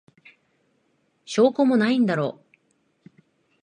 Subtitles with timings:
[1.25, 2.41] 証拠もないんだろ。